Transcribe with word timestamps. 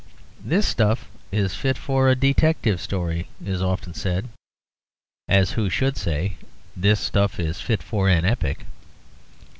'This 0.43 0.67
stuff 0.67 1.11
is 1.31 1.53
fit 1.53 1.77
for 1.77 2.09
a 2.09 2.15
detective 2.15 2.81
story,' 2.81 3.27
is 3.45 3.61
often 3.61 3.93
said, 3.93 4.29
as 5.27 5.51
who 5.51 5.69
should 5.69 5.95
say, 5.95 6.37
'This 6.75 6.99
stuff 6.99 7.39
is 7.39 7.61
fit 7.61 7.83
for 7.83 8.09
an 8.09 8.25
epic.' 8.25 8.65